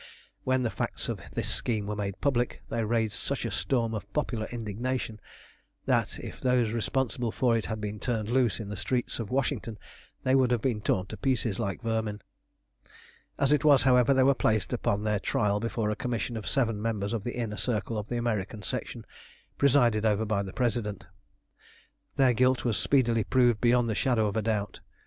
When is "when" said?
0.45-0.63